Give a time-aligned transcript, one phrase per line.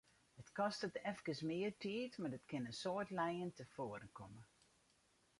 [0.41, 4.43] It kostet efkes mear tiid, mar it kin in soad lijen tefoaren komme.